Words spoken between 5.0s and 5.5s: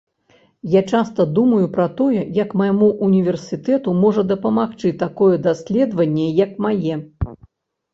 такое